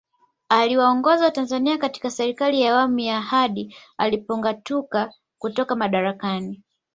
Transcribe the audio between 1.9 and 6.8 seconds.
Serikali ya Awamu ya hadi alipongatuka kutoka madarakani